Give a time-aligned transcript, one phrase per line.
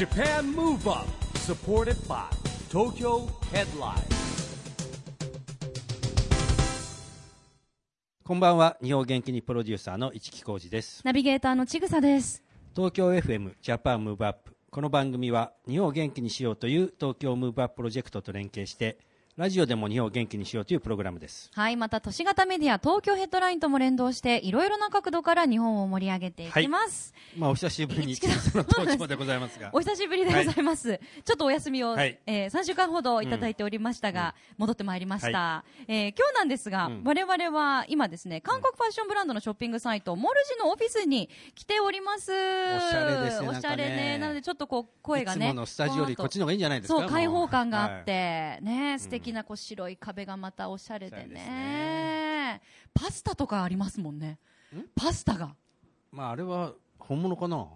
[0.00, 2.24] Japan Move Up supported by
[2.70, 4.00] Tokyo Headline.
[8.24, 8.78] こんばんは。
[8.82, 11.02] 日本元気にプロデューサーの一木広治です。
[11.04, 12.42] ナビゲーターのちぐさです。
[12.74, 18.96] 東京 FM Japan Move Up この番組は日本を元気にしようという東京 Move Up プロジェクトと連携して
[19.40, 27.14] ラジオでも日本を元気にしようというプログラムですはい、また都市型メディア東京ヘッドラインとも連動して、いろいろな角度から日本を盛り上げていきます。
[27.38, 31.00] まあお久しぶりにでございますが お久しぶりでございます。
[31.24, 35.64] ちょっとお休みを、はいえー3週間ほどいただいておりましたが、戻ってまいりました。
[35.88, 42.30] えー今日なんですが、うん我々は今ですね、韓国ファッションブランドのショッピングサイト、モルジのオフィスに来ております。
[42.30, 44.18] おしゃれですねおしゃれなんかねね。
[44.18, 45.46] なのでちょっとこう、声がね。
[45.46, 47.00] いつものスタジオよりこっちの方がいいんじゃないですか？
[47.00, 52.62] そう、開放感があっもて、ね、素敵なこう白い壁がまたおしゃれでおしゃれですね。
[52.92, 54.38] パスタとかありますもんね。
[54.94, 55.46] パスタが。
[56.12, 56.74] うまああれは
[57.10, 57.66] 本物かな？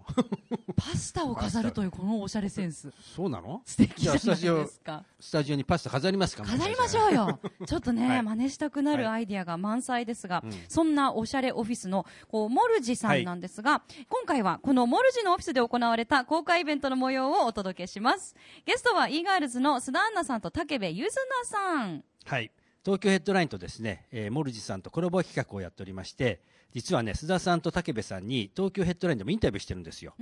[0.77, 2.93] パスタを飾るというこのおしゃれセンス。
[3.15, 3.61] そうなの？
[3.65, 5.03] 素敵じじゃあスタジオゃないですか。
[5.19, 6.45] スタジオにパスタ飾りますか？
[6.45, 7.39] 飾りましょうよ。
[7.67, 18.35] ちょっとね、はい真似したくなるはいアイディアが満載ですが、うんそんなおしゃれオフィスの、こう、モルジさんなんですが、今回はこのモルジのオフィスで行われた公開イベントの模様をお届けします。
[18.65, 22.05] ゲストは e ガールズの須田アンナさんと竹部ゆずなさん。
[22.23, 22.51] はい。
[22.85, 26.39] 東京ヘッドラインとですね、えー、 E-girls さんとコラボ企画をやっておりまして、
[26.73, 30.13] 実はね、須田さんと武部さんに東京ヘッドラインでもインタビューしてるんですよ。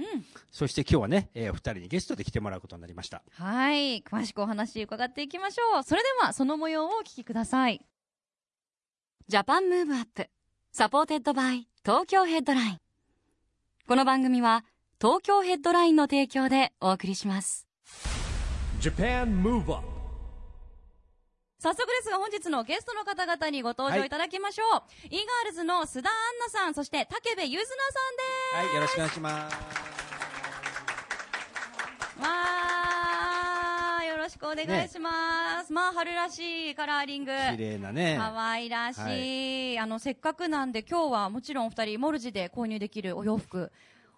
[0.51, 3.23] そして今日はね、えーお二人にゲストで来てもらうことになりました。
[3.31, 4.01] はい。
[4.03, 5.83] 詳しくお話伺っていきましょう。
[5.83, 7.81] それでは、その模様をお聞きください。
[9.27, 10.29] Japan Move Up.
[10.71, 12.77] Supported by 東京ヘッドライン。
[13.87, 14.63] この番組は、
[15.01, 17.67] 東京ヘッドラインの提供でお送りします。
[18.79, 19.92] Japan Move Up
[21.63, 24.81] 早速ですが、本日のゲストの方々にご登場いただきましょう。
[25.09, 28.67] e ガールズの須田アンナさん、そして竹部ゆずなさんです。
[28.67, 29.55] はい、よろしくお願いします。
[32.19, 35.71] わー、よろしくお願いします。
[35.71, 37.31] まあ、春らしいカラーリング。
[37.31, 38.17] 綺麗なね。
[38.19, 43.71] 可愛らしい、あのせっかくなんで今日はもちろんお二人モルジで購入できるお洋服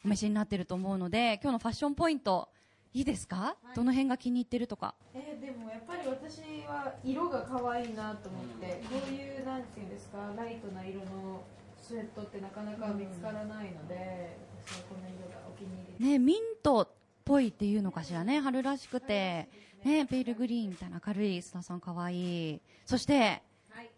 [0.04, 2.50] お召しになってると思うので今日のファッションポイント
[2.96, 4.96] いいですか、どの辺が気に入ってるとか？
[5.14, 11.44] えーでもやっぱり私は色が可愛いなと思って、こういうなんていうんですかライトな色の
[11.82, 16.88] スウェットってなかなか見つからないので、私はこの色がお気に入りねミントっ
[17.26, 18.40] ぽいっていうのかしらね？
[18.40, 19.50] 春らしくて。
[19.84, 22.62] ねペールグリーンみたいな明るい須田さん可愛い。
[22.86, 23.44] そして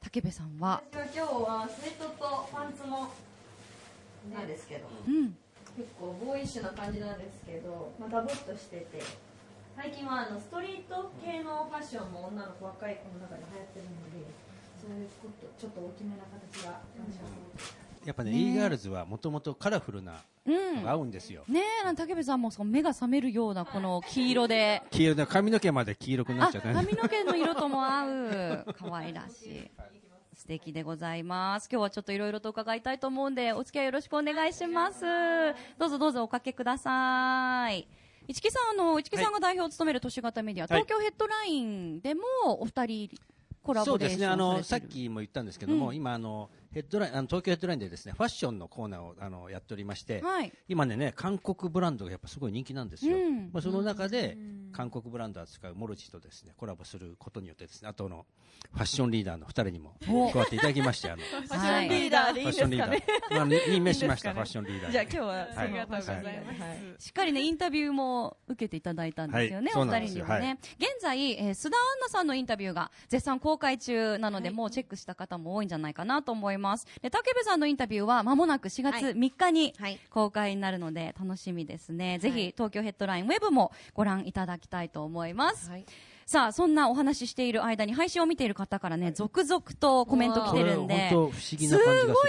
[0.01, 0.81] 竹部さんは？
[0.91, 3.09] 私は今日はスウェットとパンツも
[4.33, 5.37] なんですけど、うん
[5.77, 9.01] 結構ボーイッシュな感じなんですけど、まあ、ダボっとしてて。
[9.77, 14.25] 最近はあのストリート系のファッションも女の子若い子の中で流行ってるので
[14.81, 17.33] そういうことちょっと大きめな形が私はす
[18.01, 18.07] ごく。
[18.07, 20.75] やっぱね、e ガールズはもともとカラフルなうん。
[20.77, 21.43] のが合うんですよ。
[21.47, 24.81] ねえ竹部さんもその目が覚めるようなこの黄色で。
[24.89, 26.73] 黄色で髪の毛まで黄色くなっあちゃってね。
[26.73, 28.65] 髪の毛の色とも合う。
[28.79, 29.71] 可愛らしい
[30.37, 31.67] 素敵でございます。
[31.69, 35.03] 今日はちょっといろいろと伺いたいと思うんでお付き合いよろしくお願いします。
[35.79, 37.87] どうぞどうぞおかけください。
[38.27, 40.83] 市木さんあの市木さんが代表を務める都市型メディア、はい。
[40.83, 43.09] 東京ヘッドラインでもお二人
[43.63, 44.91] コラそうですね、ボレーションあの、されてる。
[44.91, 45.95] さっきも言ったんですけども、うん。
[45.95, 53.17] 今、あの、ヘッドライン、あの、東京ヘッドラインでですね、ファッションのコーナーを、あの、やっておりまして、はい今ねね、韓国ブランドがやっぱすごい人気なんですよ。
[53.17, 54.37] うんまあ、その中で、
[54.71, 58.25] 韓国ブランドを扱うモルジとですね、コラボすることによってですね、あとの、
[58.73, 63.35] ファッションリーダーの二人にもお加わっていただきまして、あの、 ファッションリーダーでファッションリーダー。
[63.35, 64.91] まあ、に任命しました、ファッションリーダーに。
[64.91, 66.61] じゃあ今日ははいありがとうございます。
[66.61, 70.59] はいしっかりね、インタビューも受けていただいたんですよね、はいお二人にもね。
[70.77, 76.56] 現在、えー須田アンナさんのインタビューが絶賛公開中なので、もうチェックした方も多いんじゃないかなと思います。
[77.01, 79.99] で、竹部さんのインタビューは間もなく4月3日にはい。
[80.09, 82.19] 公開になるので楽しみですね。
[82.19, 85.69] ぜひ、東京ヘッドラインウェブもご覧いただきたいと思います。
[85.69, 85.85] はい
[86.27, 91.33] さあ、そんなお話ししている間に配信を見ている方からね、続々とコメント来てるんこで、すごい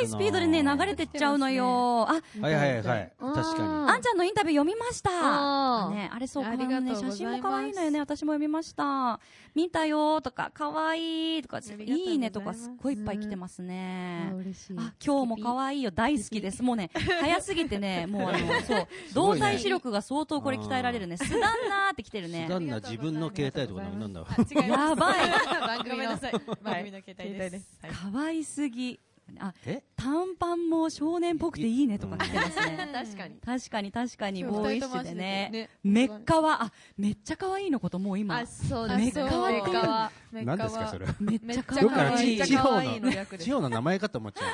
[0.07, 2.09] スピードでね、流れてっちゃうのよ。
[2.09, 3.13] あ、はいはいはい。
[3.19, 5.91] 確かあんちゃんのインタビュー読みました。
[5.91, 7.99] ね、あれそう、あこのね、写真も可愛いのよね。
[7.99, 9.19] 私も読みました。
[9.57, 14.33] 見たよとか、可愛いとか、いいいねとか、すっごいいっぱい来てますね。
[14.37, 16.63] 嬉しいあ、今日も可愛いよ、大好きです。
[16.63, 21.17] もうね、早すぎてね、 もうあの、そう、動体視力が相当これ鍛えられるね。
[21.17, 22.49] すだんなーって来てるねに。。
[22.49, 24.69] 旦那自分の携帯とかなんだろう。
[24.69, 25.31] やば い。
[25.65, 27.69] 番組の携帯です。
[27.83, 29.01] はい可愛すぎ。
[29.39, 29.83] あ、え？
[29.97, 32.89] 短パンもも少年っぽくていいねとか来てますね。
[32.93, 33.35] 確かに。
[33.45, 35.51] 確かに確かに、ボーイッシュでね。
[35.53, 35.71] ね。
[35.83, 38.39] メッカは、あ、めっちゃ可愛いのこともう今。
[38.39, 40.45] あ、そうあメッそうカワっていう。
[40.45, 41.07] 何ですかそれ。
[41.21, 41.77] めっちゃ可
[42.17, 42.37] 愛い。
[42.39, 44.45] 地地方めっちゃ可愛いの地方の名前かと思っちゃ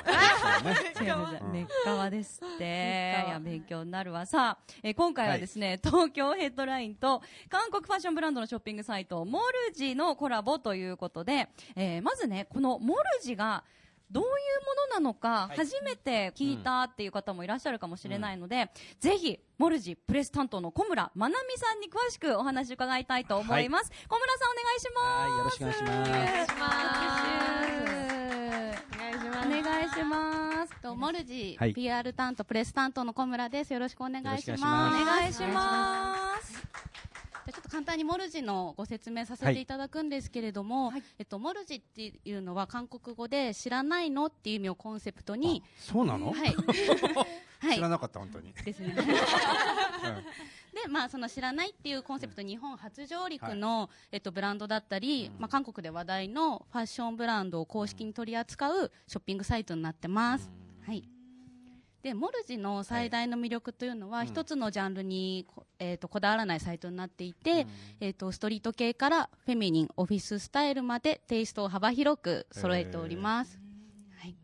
[0.63, 0.75] うね。
[1.01, 1.53] 違う違う違ううん。
[1.53, 3.25] メッカワですって。
[3.27, 4.27] いや、勉強になるわ。
[4.27, 13.65] さあ、えー今回はですね、東京ヘッドラインと韓国ファッションブランドのショッピングサイト、モルジのコラボということで、えーまずね、このモルジが、
[14.11, 14.31] どういうも
[14.91, 15.57] のなのか、はい。
[15.57, 18.71] 初めて聞いたっていう方もいらっしゃるかもしれないので、
[19.01, 23.91] ぜひ、モルジプレス担当の小村まなみさんに詳しくお話伺いたいと思います。
[24.09, 25.05] 小村さんお願いします。
[25.05, 26.11] はいよろしくお願いします。
[26.11, 26.71] お願いしま
[27.71, 27.85] す。
[29.47, 30.81] お願いします。
[30.83, 33.73] とモルジ、はい PR 担当プレス担当の小村です。
[33.73, 34.63] よろしくお願いします。
[34.63, 37.14] お願いします。
[37.47, 46.33] じゃあちょっと簡単にモルジのご説明させていただくんですけれども、えっと、モルジっていうのは韓国語で知らないのっていう意味をコンセプトに、そうなの？
[46.33, 46.55] はい。
[47.61, 48.95] はい知らなかった本当にですね。
[48.95, 60.51] で、まあ、その知らないっていうコンセプト、日本初上陸の、えっと、ブランドだったり、まあ、韓国で話題のファッションブランドを公式に取り扱うショッピングサイトになってます。
[60.85, 61.09] はい。
[62.05, 64.27] で、モルジの最大の魅力というのは、うん。
[64.27, 67.67] 一つのジャンルにこ、えっとこだわらないサイトになっていて、
[67.99, 73.59] えっとストリート系からフェミニン、オフィススタイルまでテイストを幅広く揃えております。
[74.19, 74.37] はい。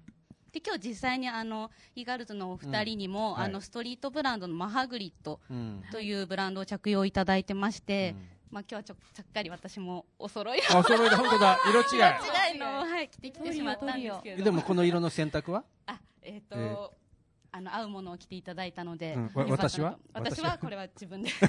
[0.52, 3.34] で、今日実際にあの、イーガールズのお二人にも、うん。
[3.34, 3.44] はい。
[3.44, 5.82] あの、ストリートブランドのマハグリッドうん。
[5.92, 8.28] というブランドを着用いただいてまして、うん。
[8.52, 11.58] まあ今日はちょちゃっかり私もお揃いあお揃いだ本当だ。
[11.68, 15.62] 色違違いの、はい、着てきてしまったんですけれどいでもこの色の選択は？
[15.86, 16.99] あ、えっ、と、えー
[17.52, 19.98] あの合うものを着ていただいたので、うん私は？
[20.12, 21.30] 私はこれは自分で。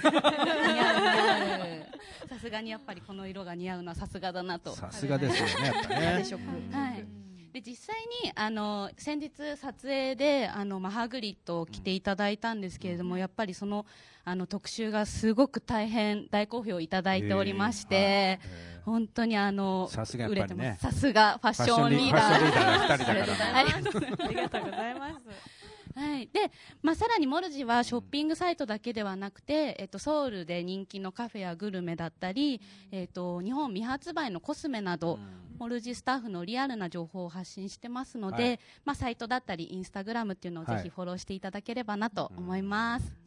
[2.28, 4.76] さすがにやっぱりこの色が似合うのはさすがだなと。
[4.76, 6.24] さすがですよねやっぱね。
[6.72, 7.06] はい。
[7.54, 13.86] で実際にあの先日撮影であのマハグリッドを着ていただいたんですけれども、やっぱりその
[14.24, 18.40] あの特集がすごく大変大好評いただいておりまして、え
[18.86, 20.46] 本当にあのさすがやっぱりね。
[20.46, 20.82] 売れてます。
[20.82, 22.32] さすがファッションリーダー。
[23.54, 25.61] ありがとうございます
[25.96, 26.28] はい。
[26.28, 26.52] で、
[26.82, 32.62] まあ、さらにモルジはショッピングサイトだけではなくて、えっと、ソウルで人気のカフェやグルメだったり、
[32.92, 35.20] えっと、日本未発売のコスメなど、
[35.60, 38.60] モルジスタッフのリアルな情報を発信してますので、はい。
[38.86, 40.84] まあ、サイトだったり、インスタグラムっていうのをぜはい。
[40.84, 43.22] ひフォローしていただければなと思います。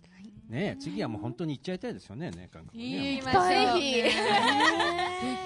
[0.48, 3.16] ね次はもう本当に行っちゃいたいですよねね韓国ね。
[3.16, 3.22] ぜひ。
[3.22, 4.10] ぜ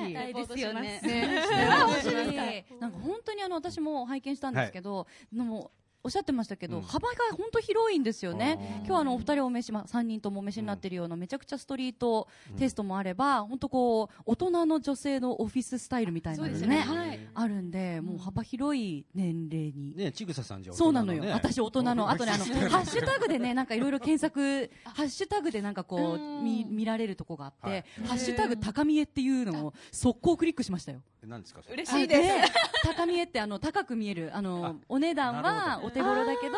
[0.06, 0.14] ひ。
[0.14, 1.00] 大ですよね。
[1.02, 1.44] ね
[1.80, 5.70] 欲しいなんか本当にあの私も拝見したんですけど、でも
[6.04, 6.82] おっしゃってましたけど、うん。
[6.82, 8.82] 幅が本当広いんですよね。
[8.86, 16.78] 今日あのお二人お召し、まあ、3人ともお召しになってるようなめちゃくちゃストリートテストもあれば、本当こう大人の女性のオフィススタイルみたいなのねね。
[16.80, 17.20] はい。
[17.34, 19.96] あるんでもう幅広い年齢に。
[19.96, 21.24] ねちぐささんじゃそうなのよ。
[21.24, 21.32] ね。
[21.32, 27.84] 私大人の、あとね、あの、ハッシュタグでね、なんかいろいろ検索、ハッシュタグでなんかこう、見、見られるとこがあって、はい。
[28.06, 31.02] ハッシュタグ高見えっていうのを速攻クリックしましたよ。
[31.26, 32.16] 何ですか嬉しいで
[32.46, 32.52] す。
[32.84, 36.56] 高見えってあの、高く見える、あの、お値段はお手頃だけど、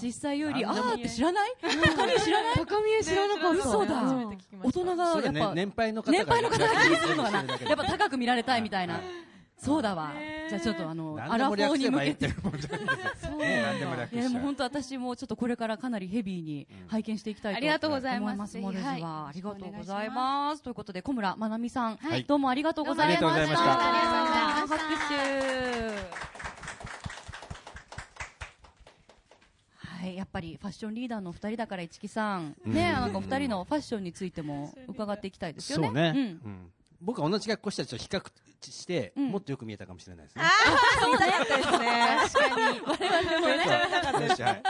[0.00, 1.50] 実際より、あなんでもーって知らない？
[1.60, 4.02] 高見え知らない高見え知らなかった嘘だ。
[4.62, 7.44] 大人がやっぱ、年配の方が気にするのかなや
[7.74, 9.00] っぱ高く見られたいみたいな。
[9.58, 10.12] そうだわ。
[10.48, 12.28] じゃあちょっとあの、アラフォーに向けて。
[12.28, 12.62] 何でも略
[13.18, 13.36] せば。
[13.44, 18.32] いやでしちゃうも本当私もちょっとこれからかなりヘビーに拝見していきたいとありがとうございます。
[18.32, 18.58] 思います。
[18.58, 19.02] モルジは、はい。
[19.02, 20.62] ありがとうございます。
[20.62, 22.24] ということで小村まなみさん、はい。
[22.24, 23.26] どうもありがとうございました。
[23.28, 26.59] 拍手。
[30.00, 35.86] はい、やっぱりファッションリーダーのお二人だから市木さん、ね、なんかお二人のファッションについても伺っていきたいですよね。
[35.86, 36.16] そうね、うん。
[36.16, 36.22] う
[36.54, 36.72] ん。
[37.02, 38.22] 僕は同じ格好した人と比較
[38.62, 39.28] して、うん。
[39.28, 40.44] もっとよく見えたかもしれないですね。
[41.02, 42.18] そうだったですね。
[42.32, 42.80] 確かに。
[42.80, 43.64] 我々もね、
[44.42, 44.62] はい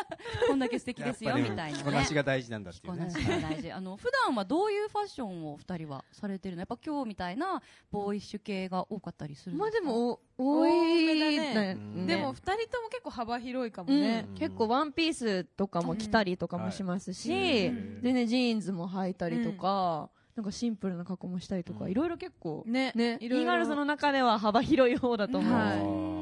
[0.48, 1.74] こんだけ素敵ですよみたいなね。
[1.74, 3.10] 着こなしが大事なんだっていうね。
[3.10, 3.38] 着こな。
[3.38, 3.72] しが大事。
[3.72, 6.60] あの、普段はどういうファッションを二人はされてるの？
[6.60, 9.86] やっぱ今日みたいなボーイッシュ系が多かったりするんまあですか？
[9.86, 11.76] でもお多いね。
[11.78, 12.06] うん。
[12.06, 14.34] でも二人とも結構幅広いかもね、うん。
[14.34, 18.02] 結構ワンピースとかも着たりとかもしますし、うん。
[18.02, 21.90] でね、ジーンズも履いたりとか、なんかシンプルな格好もしたりとか、うん。
[21.90, 22.92] いろいろ結構、ね。
[22.94, 23.44] ね、いろいろ。
[23.44, 25.52] E-girls の中では幅広い方だと思う。
[25.52, 25.78] はい。
[25.80, 26.19] うん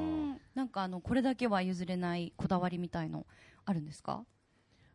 [0.58, 3.26] なんかあの、これだけは譲れないこだわりみたいの
[3.64, 4.24] あるんですか？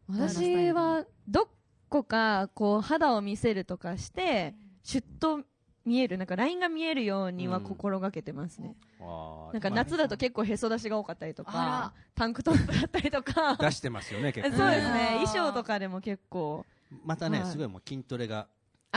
[0.10, 1.48] 私は、ど
[1.88, 4.54] こか、こう、肌を見せるとかして、
[4.84, 5.46] シュッと
[5.86, 8.76] 見える、なんかラインが見えるようには心がけてますね。
[9.00, 14.70] あーなんか夏だと結構へそ出しが多かったりとあか、タンクトップだったりとか、出してますよね、結 そう。
[14.70, 16.66] ですね、衣装とかでも結構、
[17.06, 17.52] またね、はい。
[17.52, 18.50] すごいもう筋トレが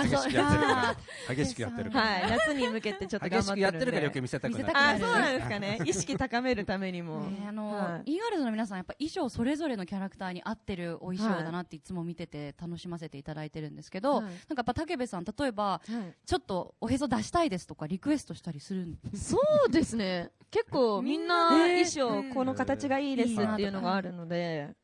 [0.02, 0.96] 激しくやってるか
[1.28, 1.34] ら。
[1.34, 2.06] 激しくやってるから。
[2.06, 3.60] はい、夏に向けてちょっと頑張ってるんで。
[3.60, 4.76] 激しくやってるから余計見せたくなる。
[4.76, 5.78] あ、そうなんですかね。
[5.84, 7.20] 意識高めるためにも。
[7.20, 8.12] ねあの、はい。
[8.14, 14.24] E ガールズの皆さんやっぱ衣装それぞれのキャラクターに合ってるお衣装だなっていつも見てて楽しませていただいてるんですけど、はい。
[14.24, 16.14] なんかやっぱ武部さん例えばはい。
[16.26, 19.38] ちょっとおへそ出したいですとかリクエストしたりするんそ
[19.68, 20.30] うですね。
[20.50, 21.90] 結構みんなえー。
[21.90, 24.74] 衣装、この形がいいですっていうのがあるので、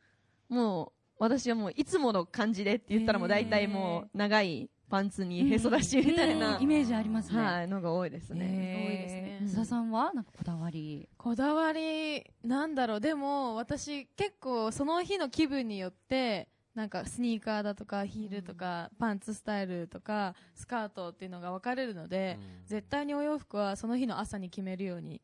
[0.49, 6.59] もう、私はもういつもの感じでって言ったらもう大体もう長いパンツにへそ出しみたいな。
[6.61, 8.45] イ、メージありますね、はい、のが多いですね。
[8.45, 13.01] 多いですね須田さんはなんかこだわりこだわりなんだろう。
[13.01, 25.23] でも私結構その日の気分によってなんかスニーカーだとかヒールとか、パンツスタイルとかスカートっていうのが分かれるので、絶対にお洋服はその日の朝に決めるように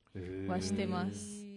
[0.48, 1.47] はしてます、え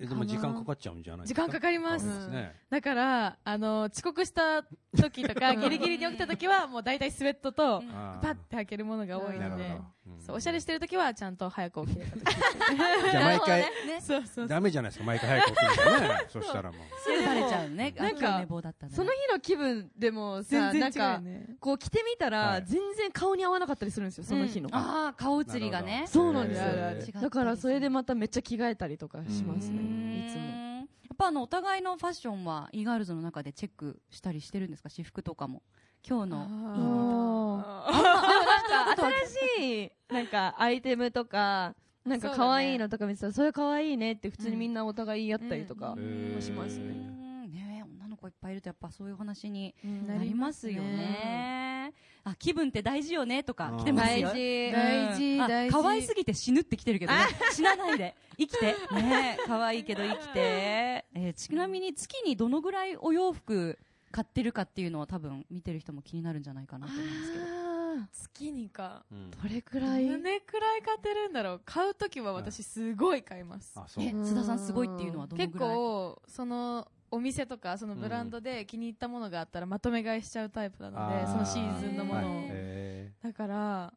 [0.00, 1.42] でも時間かかっちゃうんじゃないですか？
[1.42, 2.04] 時間かかります。
[2.04, 2.54] そうですね。
[2.70, 4.62] だからあの遅刻した
[4.96, 7.82] 時とかギリギリに起きた時はもう大体スウェットと
[8.22, 9.38] パッて履けるものが多いので。
[9.38, 9.64] なるほど。
[9.64, 12.24] うんそうおしゃれしてる時はちゃんと早く起きれた時。
[13.10, 13.64] じゃあ毎回
[14.02, 16.26] そうそうダメじゃないですか毎回早く起きるんだね。
[16.30, 16.80] そしたらもう。
[17.00, 17.94] すぐバレちゃうね。
[17.98, 18.92] あなんか寝坊だったね。
[18.94, 22.64] その日の気分でもさ、全然違うなんかこう着てみたはら、い。
[22.66, 24.68] 全然顔に合わなかったりするんですよ、その日の。
[24.72, 26.04] ああ顔写りがね。
[26.06, 26.64] そうなんですよ。
[26.64, 26.96] へー。
[26.98, 30.46] 違ったりだからそれでまためっちゃ着替えたりとかしますね、いつも。
[30.46, 30.82] や
[31.14, 34.90] っぱあのお互いのファッションは e ガールズの中でチェックしたりしてるんですか？
[34.90, 35.62] 私服とかも
[36.08, 45.96] 今日のいいねとかでもなんか新しいなんかアイテムとかなんか可愛いのとか見てたらそれ可愛いねって普通にみんなお互い言い合ったりとか
[46.40, 46.92] しますうね。
[46.92, 57.18] んねえ女の子いっぱいいるとやっぱそういう話にうんなりますよねあ気分って大事よねとかうん来てますよ大事大事大事可愛すぎて死ぬって来てるけどね
[57.52, 63.78] 死なないで生きてねえ可愛いけど生きて、えーちなみに月にどのぐらいお洋服
[64.12, 67.44] 買ってるかっていうのは多分見てる人も気になるんじゃないかなと思うんですけど。
[67.44, 69.04] あ月にか。
[69.10, 69.30] うん。
[69.30, 70.06] ーどれくらい？
[70.06, 71.62] どれくらい買ってるんだろう。
[71.64, 73.74] 買う時は私すごい買います。
[73.78, 74.02] う。
[74.02, 75.74] え須田さんすごいっていうのはどの結ぐらい？
[75.74, 82.46] 構そのお店とかそのブランドで気に入ったものがあったらまとめ買いしちゃうタイプなのであーそのシーズンのものを、はい。
[82.50, 83.92] へだから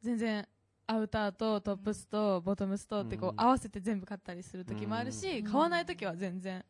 [0.00, 0.46] 全然
[0.86, 3.40] アウターとトップスとボトムスとってこううん。
[3.40, 5.44] 合わせて全部買ったりする時もあるし、うん。
[5.44, 6.62] 買わない時は全然、ー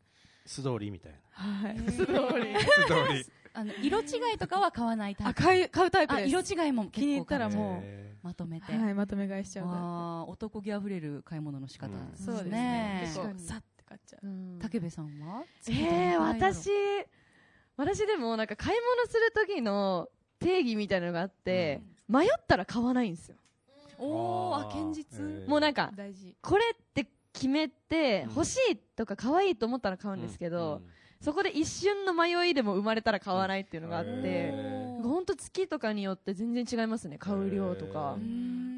[0.47, 1.19] 素通りみたいな。
[1.33, 2.07] はい、素通り。
[2.07, 3.27] 素通り。
[3.55, 5.43] あの色違いとかは買わないタイプ。
[5.43, 6.29] あ買い買うタイプあです。
[6.31, 12.51] 色違いも結構気に入ったらもうへまとめて、はい、まとめ買いしちゃうあー男気あふれる買い物の仕方うんですプそうですね。
[12.51, 13.25] ね結構。
[13.39, 14.59] さって買っちゃううん。
[14.59, 16.71] 武部さんはえー、私
[17.77, 20.09] 私でもなんか買い物する時の
[20.39, 23.37] 定義みたいなのがあって、迷ったら買わないんですよ。
[23.99, 25.49] おーあ堅実、えー。
[25.49, 26.37] もうなんか大事。
[26.41, 28.35] これって決めてうん。
[28.35, 30.83] 欲しいとか可愛いと思ったら買うんですけど、
[31.21, 34.51] そこで一瞬の迷いでも生まれたら買わないっていうのがあって、
[35.03, 38.17] ほんと月とかによって全然違いますね買う量とか。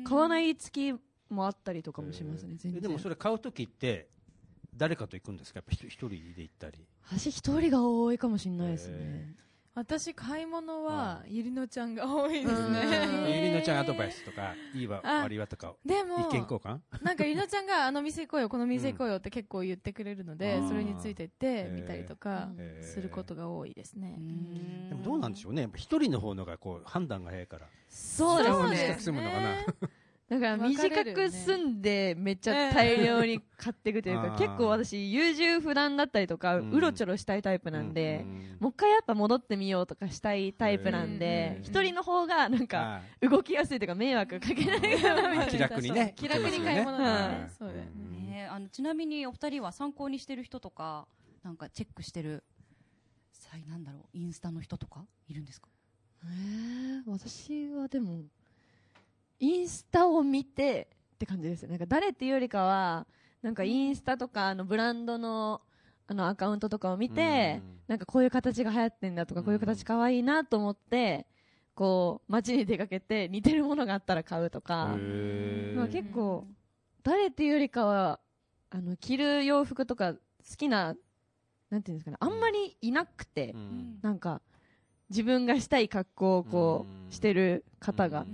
[0.07, 0.95] 買わない月
[1.31, 2.79] もあったりとかもしますね全然。
[2.79, 4.09] えでもそれ買う時って
[4.77, 5.59] 誰かと行くんですか？
[5.59, 6.87] やっぱ一一人で行ったり。
[7.11, 8.97] 私一人が多いかもしれないですね。
[8.99, 9.35] へ
[9.77, 12.75] 私買い物はゆりのちゃんが多いですうん。
[12.75, 16.79] ゆねりのちゃんアドバイスとかいいわあ悪いわとかでも意見交換？
[17.03, 20.69] なんかゆりのちゃんがあの店行こうよこの店行こうよって結構言ってくれるので、うん。
[20.69, 22.51] それについてって見たりとか
[22.83, 24.17] することが多いですね、
[24.91, 25.69] でもどうなんでしょうね。
[25.75, 27.67] 一人の方のがこう判断が早いから。
[27.89, 29.57] そうです短ねく済むのかな
[30.27, 46.13] だから短く住んでめっちゃ大量に買っていくというか、ええ結構私優柔不断だったりとか、うろちょろしたいタイプなんで、うんもう一回やっぱ戻ってみようとかしたいタイプなんでうん一、人の方がなんかあ動きやすいというか迷惑かけないかなみたい気楽にね。
[46.17, 47.39] 気楽に買い物ががね。
[47.41, 48.49] ねそうね。
[48.51, 51.07] あのちなみにお二人は参考にしてる人とか
[51.43, 52.43] なんかチェックしてる
[53.31, 55.69] さいなんだろうインスタの人とかいるんですか？
[56.25, 58.23] えー私はでも
[59.39, 61.63] インスタを見てって感じです。
[61.63, 63.07] よなんか誰っていうよりかは
[63.43, 65.61] なんかインスタとかあのブランドの
[66.07, 67.75] あのアカウントとかを見て、うん。
[67.89, 71.27] なんかこういう形が流行ってんだとか、うんこういう形可愛いなと思って
[71.75, 75.77] こう街に出かけて似てるものがあったら買うとか、へー。
[75.77, 76.47] まあ、結構
[77.03, 78.21] 誰っていうよりかは
[78.71, 80.21] あの着る洋服とか好
[80.57, 80.95] きな
[81.71, 83.99] なんていうんですかねあんまりいなくて、うん。
[84.03, 84.41] なんか
[85.11, 88.27] 自分がしたい格好をこうしてる方が、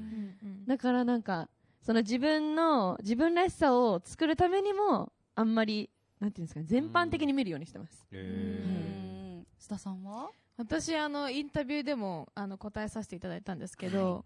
[0.71, 1.49] だからなんか
[1.83, 9.47] その自分の自分らしさを作るためにもあんまりなんていうんですかね全般的に見るようにしてます、へうーん。
[9.61, 10.31] 須田さんは？
[10.57, 14.25] 私あのインタビューでもあの答えさせていただいたんですけど、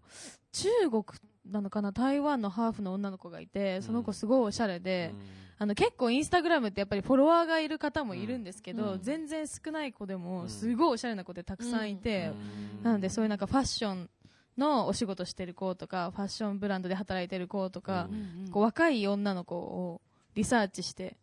[0.51, 1.03] 中国
[1.49, 5.15] なのかな台湾のハーフの女の子がいてその子すごいおしゃれで、
[5.57, 9.01] あの結構インスタグラムってやっぱりフォロワーがいる方もいるんですけど、うん。
[9.01, 10.21] 全然少ない子でうん。
[10.21, 12.31] もすごいおしゃれな子でたくさんいて、
[12.77, 12.83] うん。
[12.83, 14.09] なのでそういうなんかファッション
[14.57, 18.17] のお仕事してる子とかファッションブランドで働いてる子とか、うん。
[18.45, 20.01] うんこう若い女の子を
[20.35, 21.17] リサーチして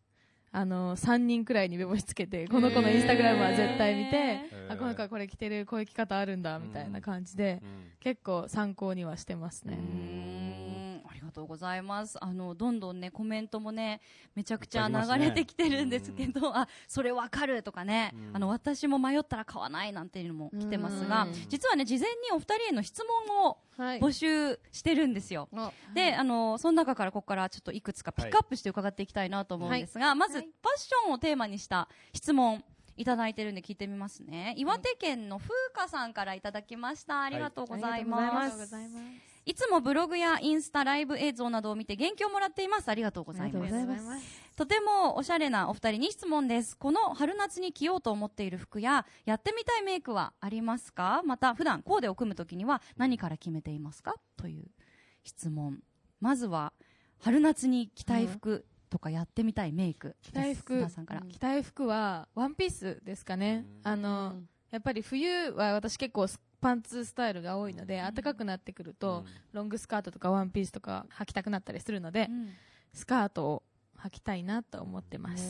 [0.51, 7.63] あの3人くらいに目星つけてこの子のインスタグラムは絶対見て、あこの子はこれ着てるこういう着方あるんだみたいな感じで、
[8.01, 9.79] 結構参考にはしてますね、
[11.33, 12.17] とうございます。
[12.23, 14.01] あの、どんどんね、コメントもね、
[14.35, 18.37] めちゃくちゃ流れてきてるんですけど、あ、それわかるとかね、うん。
[18.37, 24.01] あの、私も迷ったら買わないなんていうのも来てますがうん、実はね、事前にお二人への質問をはい。
[24.01, 25.49] 募集してるんですよ。
[25.55, 25.73] あ。
[25.95, 30.47] で、あの、その中からここからちょっといくつかピックアップして伺っていきたいなと思うんですが、まず、ファッ
[30.79, 32.63] ションをテーマにした質問、
[32.97, 34.55] いただいてるんで聞いてみますね。
[34.57, 37.23] 岩手県の風花さんからいただきました。
[37.23, 38.23] ありがとうございます。
[38.23, 42.89] ありがとうございますいつもブログやインスタライブ映像などを見て元気をもらっています。
[42.89, 43.75] ありがとうございありがとます。
[43.75, 46.77] うございますとてもおしゃれなお二人に質問です。
[46.77, 51.23] この春夏に着ようと思っている服や、やってみたいメイクはありますか？
[51.25, 54.15] また、普段コーデを組むときには何から決めていますか？
[54.37, 54.67] という
[55.25, 55.81] 質問。
[56.21, 56.73] まずは、
[57.19, 60.15] 春夏に着たい服とかやってみたいメイク。
[60.23, 61.23] 着たい服さんから。
[61.23, 64.37] 着たい服はワンピースですかね、あの
[64.71, 72.51] やっぱり冬は私結構スパンツスタイルが多いので、暖かくなってくると、ロングスカートとかワンピースとか履きたくなったりするので、うん。
[72.95, 73.63] スカートを
[73.99, 75.45] 履きたいなと思ってます。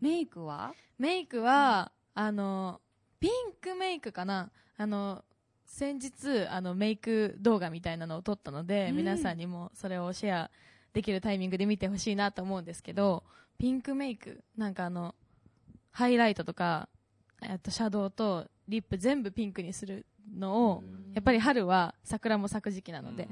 [0.00, 0.74] メイクは？
[0.98, 2.80] メイクは、あの、
[3.20, 4.50] ピンクメイクかな。
[4.76, 5.24] あの、
[5.64, 8.96] 先日、あの、メイク動画みたいなのを撮ったので、うん。
[8.96, 10.50] 皆さんにもそれをシェア
[10.92, 13.22] できるタイミングで見てほしいなと思うんですけど、
[13.58, 15.14] ピンクメイク、なんかあの、
[15.92, 16.88] ハイライトとか、
[17.42, 20.84] えっと、シャドウとリップ全部ピンクにするのを、
[21.14, 23.28] やっぱり春は桜も咲く時期なので、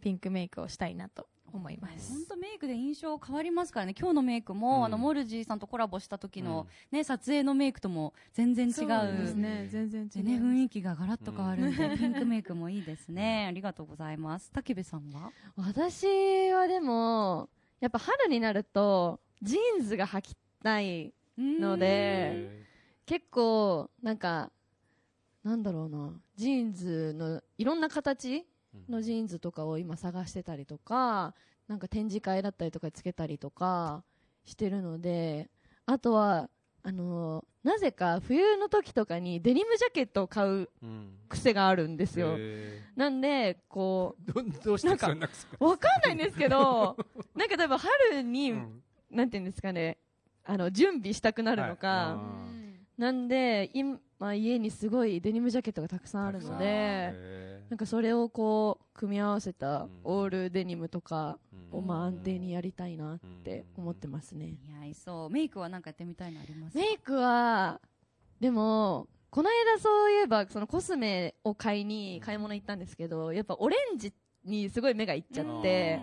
[0.00, 2.12] ピンクメイクをしたいなと思います。
[2.12, 3.94] 本当メイクで印象変わりますからね。
[3.98, 8.72] 今日のメイクも、うんあの、モルジーさんとコラボした時の、ね、撮影のメイクとも全然違う。
[8.72, 10.22] そうですね、全然違う。
[10.22, 13.46] でね、雰囲気がガラッと変わるんで、ピンクメイクもいいですね。
[13.48, 14.50] ありがとうございます。
[14.52, 15.30] 武部さんは？
[15.56, 16.06] 私
[16.52, 17.48] はでも
[17.80, 22.64] やっぱ春になるとジーンズが履きたいので
[23.06, 24.50] 結構なんか
[25.44, 26.12] なんだろうな。
[26.36, 28.46] ジーンズのいろんな形
[28.88, 31.34] のジーンズとかを今探してたりとか
[31.68, 34.02] なんか展示会だったりとかつけたりとか
[34.44, 35.48] してるので
[35.86, 36.48] あとは
[36.82, 40.68] あのなぜか冬の時とかにデニムジャケットを買う
[41.28, 42.36] 癖があるんですよ。
[42.94, 45.12] なんでこどどうしてな癖
[45.60, 46.96] うわかんないんですけど
[47.34, 48.82] なんか例えば春に、うん。
[49.10, 49.98] なんていうんですかね
[50.44, 52.48] あの準備したくなるのか、は
[52.98, 53.00] い。
[53.00, 53.70] なんで
[54.24, 64.46] 今家にすごいデニムジャケットがたくさんあるのでへなんかそれをこう組み合わせたオールデニムとかーをまあ安定にやりたいなって思ってますね。
[64.46, 65.30] いそう。
[65.30, 66.78] メイクはなんかやってみたいのありますか？
[66.78, 67.80] メイクは
[68.40, 74.12] でもこの間そういえばそのコスメを買いに買い物行ったんですけどやっぱオレンジ
[74.44, 76.00] にすごい目がいっちゃって。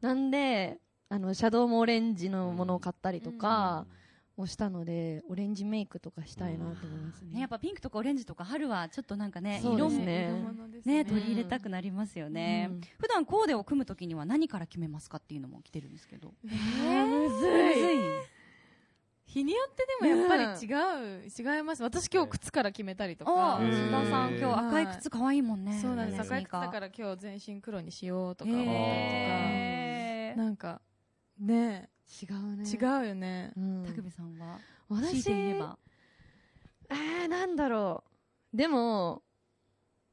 [0.00, 0.78] なんで
[1.08, 3.86] あのシャドウもオレンジのものを買ったりとか
[4.40, 7.34] をしたのでオレンジメイクとかしたいなと思いますね。
[7.34, 10.32] ね、やっぱピンクとかオレンジとか春はちょっとなんかね、色もね。
[10.84, 12.68] ね、取り入れたくなりますよね。
[12.70, 12.80] うん。
[12.98, 16.32] 普段コーデを組むときには何から決めますかっていうのも来てるんですけど。
[16.44, 17.96] えーむずむずい。
[17.96, 18.00] い。
[19.26, 20.72] 日によってでもやっぱり違
[21.52, 21.82] う、違います。
[21.84, 25.78] 私今日靴から決めたりとあか、須田さん今日赤い靴可愛いもんね。
[25.80, 26.22] そうなんです。
[26.22, 28.50] 赤い靴だから今日全身黒にしようとか。
[28.50, 30.34] 思ったりへー。
[30.34, 30.44] とか。
[30.44, 30.80] なんか
[31.38, 31.90] ね
[32.22, 32.64] 違うね。
[32.68, 33.52] 違うよね。
[33.56, 33.84] うん。
[33.86, 34.58] 竹部さんは？
[34.88, 35.78] 強い言えば？
[36.90, 38.02] えー、なんだろ
[38.52, 38.56] う。
[38.56, 39.22] でも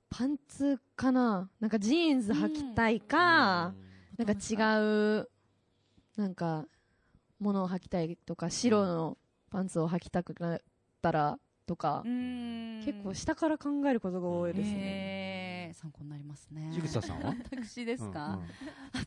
[0.10, 1.50] パンツかな？
[1.60, 3.74] なんかジーンズ履きたいか、
[4.18, 5.30] なんか違う
[6.16, 6.66] なんか
[7.40, 9.18] ものを履きたいとか白の
[9.50, 10.62] パンツを履きたくなっ
[11.02, 16.72] たらとか、結構下から考えることが多いですね、参考になりますね。
[16.74, 17.34] ちぐささんは？
[17.52, 18.48] 私ですか、うんうん。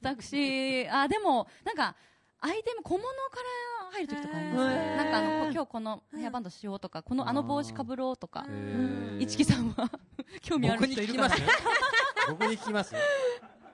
[0.02, 1.96] 私、あ、でも、なんか、
[2.42, 3.10] アイテム、小物か
[3.90, 4.72] ら入るときとかあります。
[4.72, 4.82] へね。
[4.92, 4.96] ー。
[4.96, 8.46] なんかあの、こ今日このヘアバンドしようとか、このあの帽子かぶろうとか。
[9.18, 9.90] 一木さんは
[10.40, 11.52] 興味ある人いるかな聞きます
[12.28, 12.94] 僕に聞きます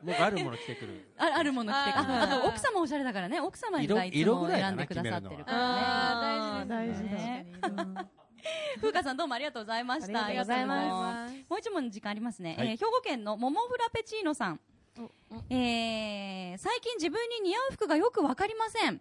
[0.03, 1.13] 僕あるもの着てくる。
[1.19, 2.21] ああるもの着てあー。
[2.21, 3.41] ああと奥様おしゃれだからね。
[3.41, 6.67] 奥様がいつも選んでくださってるからね。
[6.67, 7.47] 大事ですね。
[7.61, 7.97] 確かに
[8.81, 10.25] 風花さんどうもありがとうございました。
[10.27, 11.35] ありがとうございます。
[11.49, 12.69] もう一問時間ありますね、はい。
[12.69, 14.61] えー兵庫県のモモフラペチーノさん
[15.51, 19.01] えー最近自分に似合う服がよくわかりません。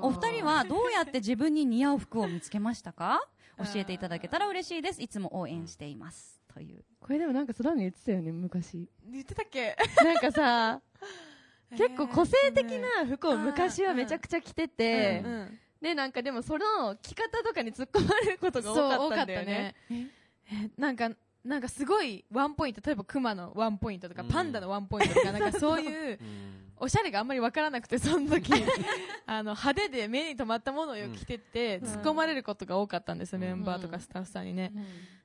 [0.00, 3.20] お二人はどうやって自分に似合う服を見つけましたか？
[3.58, 5.00] 教えていただけたら嬉しいです。
[5.02, 6.40] いつも応援しています。
[6.52, 6.84] という。
[6.98, 8.88] これでもなんかそらに言ってたよね昔。
[9.08, 9.76] 言ってたっけ？
[10.04, 10.80] なんかさ
[11.76, 15.58] 結構個性的な服を昔はめちゃくちゃ着てて、うんうん。
[15.80, 19.76] でなんかでもその着方とかに突っ込まれることが多かったんだよね。
[19.88, 20.10] ね。
[20.52, 21.10] えなんか
[21.44, 24.28] なんかすごいワンポイント例えばクマのワンポイントとか、うん。
[24.28, 26.60] パンダのワンポイントとか なんかそういううん。
[26.82, 28.52] おしゃれがあんまりわからなくてその時。
[29.26, 31.82] あの派手で目に留まったものを着てって、ん。
[31.82, 34.72] 突っ込まれることが多かったんです、メンバーとかスタッフさんにね、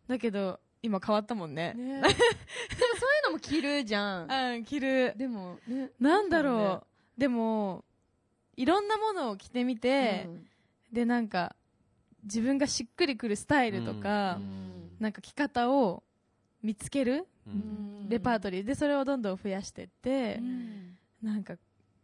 [0.07, 1.73] だけど今変わったもんね。
[1.73, 2.01] ね。
[2.01, 4.55] でもそういうのも着るじゃん。
[4.55, 5.13] うん着る。
[5.15, 5.91] でもね。
[5.99, 6.83] なんだろ
[7.17, 7.85] う、でも
[8.55, 10.27] いろんなものを着てみて、
[10.91, 11.55] でなんか
[12.23, 14.39] 自分がしっくりくるスタイルとか、
[14.99, 16.03] なんか着方を
[16.61, 18.09] 見つける、うん。
[18.09, 18.63] レパートリー。
[18.63, 20.97] でそれをどんどん増やしてってう、ん。
[21.21, 21.55] なんか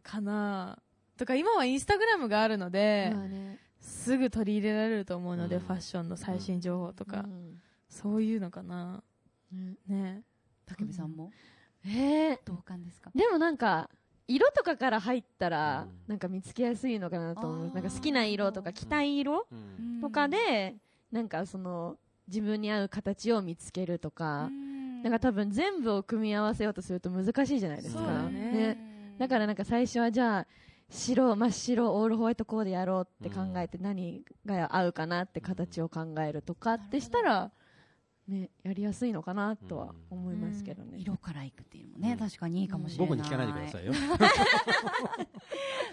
[0.02, 0.78] かな
[1.16, 3.14] とか今はインスタグラムがあるので、
[3.80, 5.62] すぐ取り入れられると思うので、うん。
[5.62, 7.60] ファッションの最新情報とか、うん。
[7.88, 9.02] そういうのかな。
[9.52, 9.76] ね。
[9.86, 10.22] ね。
[10.66, 11.30] 竹部さんも？
[11.84, 12.38] えー。
[12.44, 13.10] 同感ですか？
[13.14, 13.90] でもなんか
[14.28, 15.98] 色とかから入ったら、うん。
[16.08, 17.70] なんか見つけやすいのかなと思う。
[17.74, 20.00] なんか好きな色とか着たい色うん。
[20.00, 20.76] とかで、
[21.10, 21.96] なんかその
[22.32, 24.48] 自分に合う形を見つけるとか、
[25.02, 28.00] なんか多分全部を組み合わせようとすると難しいじゃないですか。
[28.30, 28.78] ね。
[29.18, 30.46] だからなんか最初はじゃあ
[30.88, 37.50] 白真っ白オールホワイトコーデやろうって考えて何が合うかなって形を考えるとかってしたら、
[38.32, 40.98] ね、やりやすいのかなとは思いますけどね。
[40.98, 43.08] 色からいくっていうのもね、うん確かにいいかもしれない。
[43.08, 43.92] 僕に聞かないでくださいよ。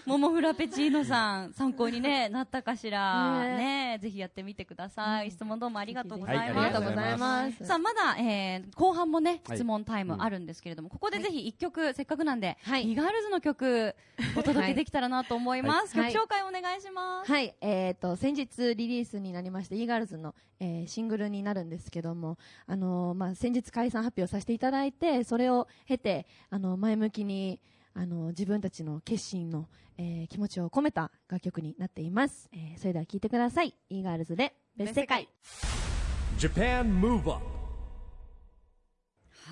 [0.06, 5.30] モモフラペチーノさん、 参考に、ね、なったかしら、ねねぜひやってみてください。
[5.30, 6.58] 質問どうもありがとうございはいます。
[6.58, 7.64] ありがとうございます。
[7.66, 13.94] さあ、まだ、えー後半もね、はい質問タイムあるんですけれども、ここでぜひ一曲、せっかくなんで、はいイガールズの曲、
[14.36, 15.98] お届けできたらなと思います。
[15.98, 17.30] はい曲紹介お願いします。
[17.30, 22.29] はい、えっ、と、先日リリースになりました、イーガールズの、えーシングルになるんですけども、
[22.66, 27.60] あのまあ、先日解散発表させていただいて、それを経て、あの、前向きに、
[27.92, 32.48] あの自分たちの決心の、えー気持ちを込めた楽曲になっています。
[32.52, 33.74] えーそれでは聴いてください。
[33.88, 35.28] イーガールズで、別世界。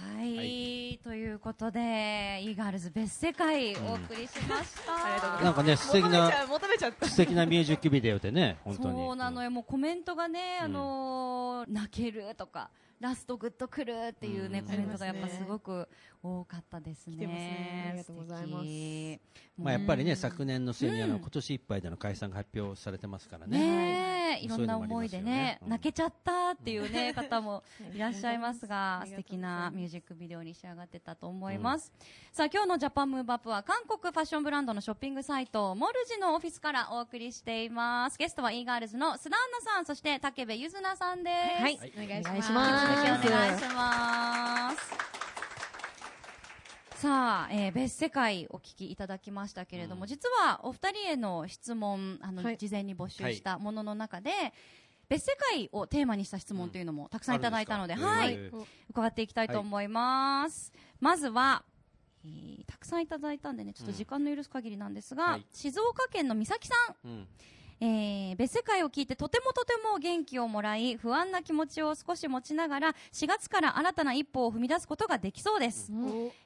[0.08, 5.42] Move Up はい、ということで、イーガールズ別世界お送りしました。
[5.42, 7.06] なんかね、 素敵な、求めちゃった。
[7.06, 8.94] 素敵なミュージックビデオでね、本当に。
[8.94, 14.64] そうなのよ、もうコメントがね、うんあのー泣けるとか、ラストグッとくるっていうね、うん。
[14.66, 15.88] コメントがやっぱすごく
[16.22, 17.16] 多かったですね。
[17.16, 17.86] 来てますね。
[17.88, 19.20] ありがとうございます。
[19.56, 21.20] まあやっぱりね、うん昨年の末にあの、うん。
[21.20, 23.58] 今年いっぱいでの解散が発表されてますからね。
[23.58, 25.60] ねえ、いろんなそういうのもあり思いでね。
[25.66, 27.62] 泣けちゃったっていうね、方も
[27.94, 31.92] いらっしゃいますが、素敵なミュージックビデオに仕上がってたと思います。
[32.32, 38.18] さあ、今日のジャパンムーブアップは韓国ファッションブランドのショッピングサイト、モルジのオフィスからお送りしています。
[38.18, 41.62] ゲストはイーガールズのスダンナさん、そして竹部ゆずなさんです。
[41.62, 41.92] はい、はい。
[41.96, 43.28] お願いしまお願いしす。
[43.28, 44.98] ますお願いします。
[47.00, 50.08] さあ、えー別世界お聞きいただきましたけれども、うん。
[50.08, 52.56] 実はお二人への質問、あの、はい。
[52.56, 54.30] 事前に募集したものの中で、
[55.08, 58.50] 別世界をテーマにした質問というのもたくさんいただいたので、あるんはい、
[58.90, 60.72] 伺っていきたいと思います。
[61.00, 61.62] まずは、
[62.24, 65.46] えーたくさんいただいたんでね、ちょっと時間の許す限りなんですが、はい。
[65.52, 66.74] 静岡県の美咲さ
[67.04, 67.28] ん、うん
[67.80, 75.92] えー別世界を聞いてとてもとても元気をもらい不安な気持ちを少し持ちながら4月から新たな一歩を踏み出すことができそうです、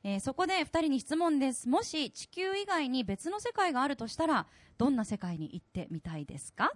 [0.05, 1.69] えーそこで2人に質問です。
[1.69, 4.47] もし地球以外に別の世界があるとしたら
[4.79, 6.71] どんな世界に行ってみたいですか？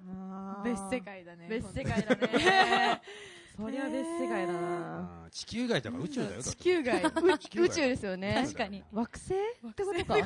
[0.65, 3.03] 別世界だね別世界だね。
[3.57, 5.29] そりゃ別世界だな。
[5.31, 6.43] 地球外だから宇宙だよ。
[6.43, 8.35] 地球外宇宙ですよね。
[8.45, 9.35] 確かに惑星？
[9.35, 10.17] ってことか。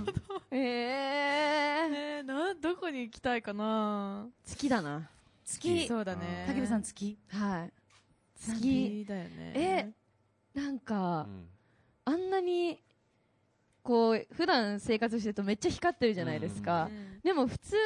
[0.51, 0.61] ええ
[2.19, 4.27] えー、などこに行きたいかな？
[4.45, 5.09] 月だな。
[5.45, 7.19] 月そうだね竹部さん月？
[7.29, 7.73] はい。
[8.37, 8.61] 月。
[8.61, 9.95] 月だよね
[10.55, 11.49] え、なんかう、ん
[12.07, 12.83] あんなに、
[13.83, 16.88] こう、普段生活してるとめっちゃ光ってるじゃないですか。
[16.90, 17.77] うんでも普通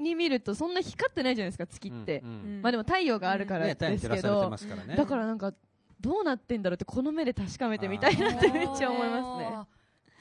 [0.00, 2.20] に見るとそんな光ってないじゃないですか、月って。
[2.24, 4.96] うんうんまあでも太陽があるからですけど、ますからね。
[4.96, 5.52] だからなんか、
[6.00, 9.78] どうなってんだろうってこの目で確かめてみたいなってめっちゃ思いますね。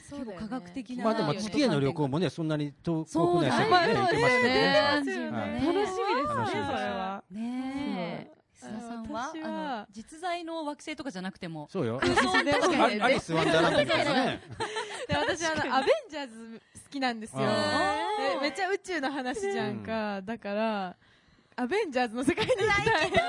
[0.09, 4.61] そう科学的なまあでも月への旅行もね、そんなに遠そう遠くないですねね。
[4.61, 7.23] ねはい楽しみですね、それは。
[7.29, 11.99] ね須田さんは私は実在の惑星とかじゃなくてもそうよ。
[11.99, 14.41] 空想 確かにあアリス・ワンダーランドみたいなね。
[15.07, 17.39] で私あのアベンジャーズ好きなんですよ。
[18.41, 20.95] めっちゃ宇宙の話じゃんか、だから
[21.55, 23.11] アベンジャーズの世界に行きたい。
[23.11, 23.19] で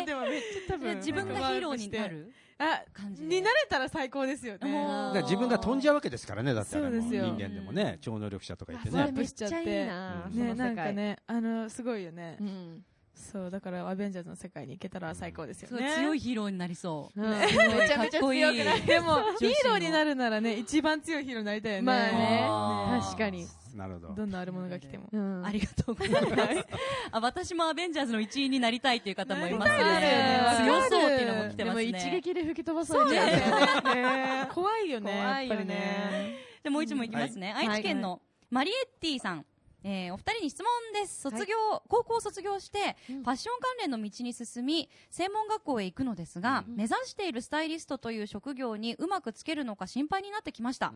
[0.00, 3.36] も でもめっちゃ多分自分がヒーローになるあ感じで。
[3.36, 5.22] になれたら最高ですよね。
[5.22, 6.90] 自分が飛んじゃうわけですからね、だってあれも。
[6.90, 7.24] そうですよ。
[7.24, 9.10] 人間でもね、超能力者とか言ってね。
[9.12, 12.36] めっちゃいいな、ねなんかねあのすごいよね。
[12.40, 12.84] う、ん。
[13.14, 17.20] そうだからアベンジャーズの世界に行けたら最高ですよそうね強いヒーローになりそう。
[17.22, 17.30] うん。
[17.30, 17.46] め
[17.88, 18.82] ちゃめちゃ強くない？
[18.82, 21.82] でもヒーローになるならね一番強いヒーローになりたいよね。
[21.82, 23.46] まあね確かに。
[23.74, 24.14] なるほど。
[24.14, 25.08] どんなあるものが来ても。
[25.12, 25.46] うん。
[25.46, 26.66] ありがとうございます。
[27.10, 29.72] あ、私もアベンジャーズの一員になりたいという方もいます。
[29.72, 30.40] ね。
[30.58, 31.84] 強そうっていうのも来てますね。
[31.84, 34.48] 一撃で吹き飛ばされちゃうね。
[34.52, 35.10] 怖いよね。
[35.12, 36.36] 怖いよねやっぱりね。
[36.62, 37.52] で、もう一問いきますね。
[37.52, 37.68] はい。
[37.68, 38.20] 愛知県の
[38.50, 39.46] マリエッティさん。
[39.84, 41.22] えーお二人に質問です。
[41.22, 41.56] 卒業、
[41.88, 50.92] 高校を卒業して、ファッション関連の道に進み、専門学校へ行くのですが、目指しているスタイリストという職業にうまくつけるのか心配になってきました。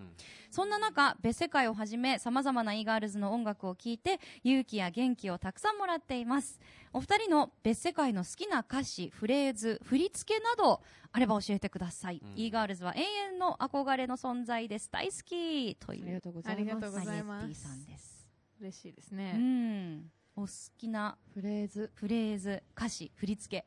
[0.51, 6.61] そんな中、別世界をはじめ、様々な e ガールズの音楽を聴いて、勇気や元気をたくさんもらっています。
[6.93, 12.23] お二人の別世界の好きな歌詞、フレーズ、振り付けなど、あれば教えてください。
[12.37, 14.91] e ガールズは永遠の憧れの存在です。
[14.91, 16.05] 大好きという。
[16.05, 16.93] ありがとうございますありがとう。
[16.93, 18.16] ございますマリエッティさんです。
[18.61, 20.11] 嬉しいですうねん。
[20.35, 21.91] お好きなフレーズ。
[21.95, 23.67] フレーズ、歌詞、振り付け。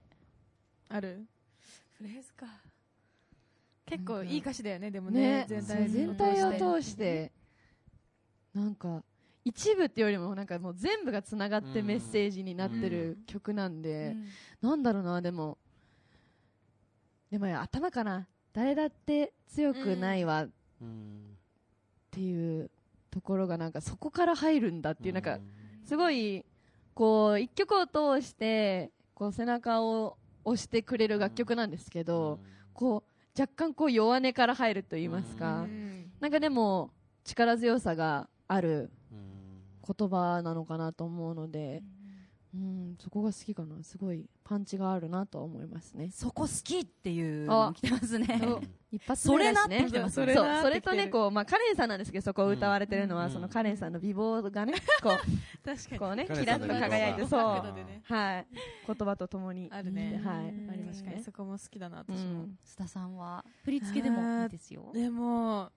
[0.90, 1.26] ある？
[1.94, 2.48] フレーズか。
[3.86, 7.32] 結構いい歌詞だよねでもねね、全体全体を通して、
[8.54, 9.04] なんか、
[9.44, 14.16] 一部っていうよりも、なんかもう全部がつながってメッセージになってる曲なんで、
[14.62, 15.58] なんだろうな、でも、
[17.32, 18.28] でも頭かな。
[18.54, 20.50] 誰だって強くないわっ
[20.82, 21.38] うん。
[22.12, 22.70] ていう
[23.12, 25.42] ところがなんかそこから入るんだっていう、なんかうん。
[25.86, 26.46] すごい、
[26.94, 32.40] こう、一曲を通して、こう背中を押してくれる楽曲なんですけど、
[32.74, 36.12] こう、若干こう弱音から入ると言いますか、うん。
[36.20, 36.92] なんかでも
[37.24, 39.40] 力強さがあるうん。
[39.98, 41.84] 言葉なのかなと思うので、
[42.52, 43.84] うん、そこが好きかな。
[43.84, 46.10] すごいパンチがあるなとは思いますね。
[46.12, 48.26] そこ好きっていうの来てますね。
[48.92, 49.86] 一発目だしそれなってね。
[49.86, 57.42] きてますそうそれなってきてるそれとね、こう、まあ、カレンさんなんですけど、そこを歌われてるのは、うんそのカレンさんの美貌がね、 こう、確かにこうね、キラッと輝いて、そう。
[58.12, 58.48] はい。
[58.88, 59.70] 言葉とともに。
[59.72, 60.50] あるねはい。
[60.50, 61.32] うんありますねそ。
[61.32, 62.58] こも好きだなう私も、ん。
[62.66, 64.90] 須田さんは振り付けでもいいですよ。
[64.92, 65.72] でも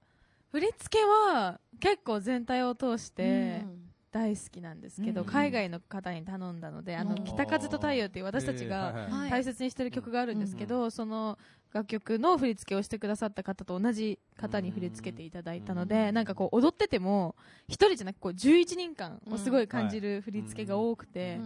[0.52, 3.82] 振り付けは結構全体を通してうん
[4.12, 5.27] 大好きなんですけど、うん。
[5.27, 7.25] 海外の方に頼んだので「あのうん。
[7.25, 11.38] 北風と太陽」っていう私たちがはい大切にしてる曲があるんですけど、その
[11.72, 17.35] 楽曲の振り付けをしてくださった方と同じ方に振り付けていただいたので、なんかこう踊ってても
[17.66, 21.40] 一人じゃなくこう11人間をすごい感じる振り付けが多くて、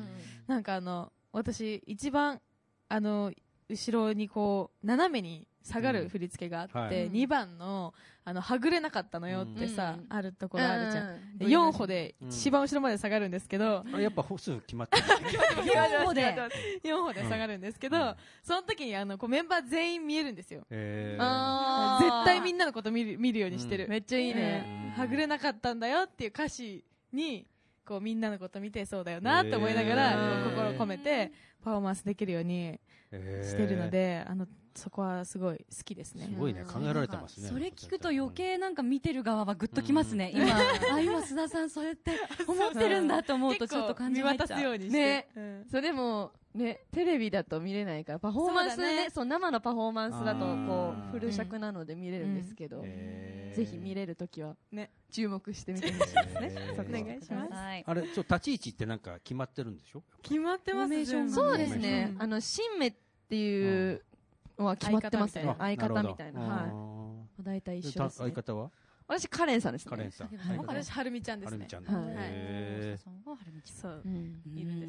[0.49, 2.41] なんかあの私一番
[2.89, 3.33] あの
[3.69, 7.11] 後ろにこう斜めに下がる振り付けがあって、うんはい。
[7.11, 7.93] 2番の
[8.25, 10.07] あのはぐれなかったのよってさ、うん。
[10.09, 11.39] あるところあるじゃん、ん。
[11.39, 15.05] で4歩で一番後ろまで下がるんですけど、あれやっぱ歩数決まってる。
[15.05, 16.35] 4歩で。
[16.85, 17.23] 4歩で。
[17.25, 18.15] 下がるんですけど、うん。
[18.43, 20.65] その時にあのこうメンバー全員見えるんですよ。
[20.71, 21.23] えー。
[21.23, 22.05] あー。
[22.05, 24.93] 絶対みんなのこと見る見るようにしてる、めっちゃいいね。
[24.97, 27.47] はぐれなかったんだよっていう歌詞に
[27.87, 31.33] こうみんなのこと見てそうだよなって思いながら、心を込めて
[31.67, 32.79] パフォーマンスできるように
[33.11, 36.27] えーしてるので、あのそこはすごい好きですね。
[36.27, 36.65] すごいね。
[36.65, 37.49] 考えられてますね。
[37.49, 40.31] それ聞くと余計なんか見てる側はグッときますね。
[40.33, 40.47] 今、
[40.95, 42.13] あ、今須田さんそれって
[42.47, 44.59] 思ってるんだと思うとちょっと感じ見渡入っちゃう。
[44.59, 45.29] すようにして、ね。
[45.35, 45.67] うん。
[45.69, 48.97] それも、ね、テレビだと見れないから、パフォーマンスそうだね。
[49.05, 53.57] ね、そう、生のパフォーマンスだと、こう、フル尺なので見れるんですけど、えー。
[53.57, 54.91] ぜひ見れるときは、ね。
[55.11, 56.53] 注目してみてほしいですね。
[56.79, 57.53] お願いします。
[57.53, 57.85] はい。
[57.87, 60.03] あれそう立ち位置ってなんか決まってるんでしょ？
[60.21, 62.05] 決まってますフォーメーション全部そうですうね。
[62.07, 62.17] ん。
[62.23, 62.95] あの、新芽っ
[63.29, 64.03] ていう
[64.59, 65.43] のは決まってますね。
[65.45, 66.41] 相相方みたいな。
[66.41, 66.71] あはい。
[66.71, 67.23] ー。
[67.43, 68.33] 大体一緒たですね。
[68.35, 68.43] 相。
[68.43, 68.71] 方は？
[69.09, 69.91] 私、カレンさんですね。
[69.91, 70.31] カレンさん。
[70.67, 71.57] 私はるみちゃんですね。
[71.57, 72.99] はるみちゃんはい
[73.45, 74.89] へー須田さんそううんいるんで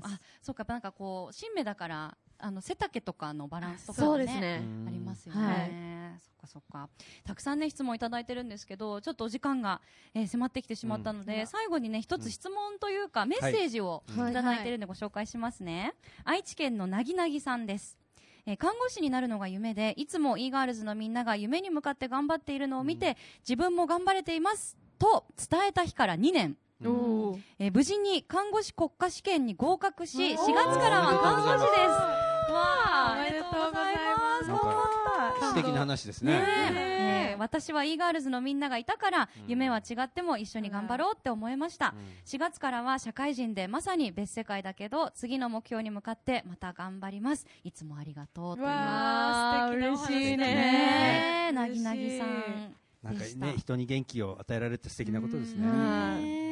[0.00, 4.62] すあ、そうか、なんかこう、新芽だから、あの、背丈とかのバランスとかねね。
[4.86, 5.46] ありますよね。
[5.46, 6.88] はいそっかそっか。
[7.24, 9.80] たくさんね、質問いただいてるんですけど、ちょっとお時間が、
[10.14, 15.94] えー迫ってきてしまったので、うん最後にね、一つ質問というか、メッセージをいはいただいてるんでご紹介しますね。
[16.24, 17.98] 愛知県のなぎなぎさんです。
[18.46, 24.76] えー看護師になるのが夢で、いつも e ガールズのみんなが夢に向かって頑張っているのを見て、自分も頑張れています。
[24.98, 26.56] と伝えた日から2年。
[26.80, 32.52] えー無事に看護師国家試験に合格し、4月からは看護師です。
[32.52, 35.48] わあ、おめでとうございます。
[35.48, 36.32] 素敵な話ですね。
[36.32, 36.90] ねえ。
[37.32, 37.34] え。
[37.34, 39.50] ー私は e ガールズのみんながいたから、うん。
[39.50, 41.94] 夢は違っても一緒に頑張ろうって思いました、
[42.26, 47.46] 4月からは社会人でまさに別世界だけど次の目標に向かってまた頑張ります。
[47.64, 48.66] いつもありがとうという。
[48.66, 51.52] わー素敵なお話嬉しいねねえ。
[51.52, 52.74] なぎなぎさん。
[53.02, 56.45] なんかね人に元気を与えられて素敵なことですね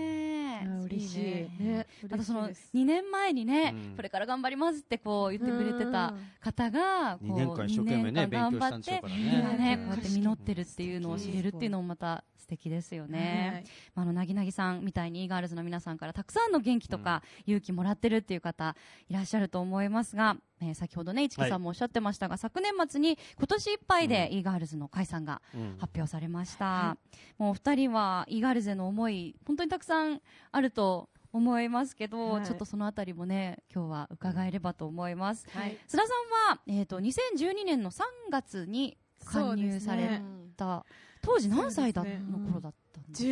[0.84, 1.48] 嬉しいいいね。
[1.60, 2.70] ねあとその嬉しいです。
[2.74, 3.96] 2年前にね、うん。
[3.96, 9.38] これから頑張りますってこう言ってくれてた方が、こう2年間一生懸命ね二年間勉強したんでしょうからね。
[9.38, 13.64] 今ね、うんこうやって実ってるっていうのを知れるっていうのもまた素敵ですよね。
[13.94, 18.76] まああの、なぎなぎさんみたいにイーガールズの皆さんからたくさんの元気とか勇気もらってるっていう方
[19.08, 20.36] いらっしゃると思いますが、
[20.68, 25.76] えー先ほどね、市木さんもおっしゃってましたが、昨年末に今年いっぱいでイーガールズの解散がうん。
[25.78, 26.96] 発表されました。
[27.38, 30.20] もうお二人はイーガールズへの思い、本当にたくさん
[30.52, 32.44] あると思いますけど、はい。
[32.44, 35.46] ちょっとそのあたりもね、今日は伺えればと思います。
[35.50, 35.76] はい。
[35.88, 36.04] 須田さ
[36.48, 40.22] んは、えっ、と、2012年の3月に加入され
[40.56, 40.84] た、
[41.22, 43.24] 当時何歳だねの頃だったんです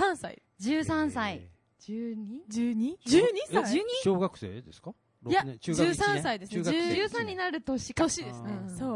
[0.00, 0.42] か？13歳。
[0.60, 1.48] 13歳。
[1.80, 2.96] 12 12?12 え
[3.52, 3.84] 歳？
[4.02, 4.92] 小学生ですか？
[5.26, 6.62] いや中学一年？13歳ですね。
[6.64, 8.04] 中学生13になる年か。
[8.04, 8.24] 年。
[8.24, 8.42] です。
[8.42, 8.76] ねうん。
[8.76, 8.86] そ